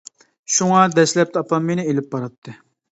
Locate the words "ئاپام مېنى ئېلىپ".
1.45-2.13